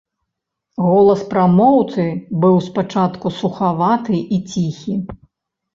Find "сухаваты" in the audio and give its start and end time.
3.39-4.15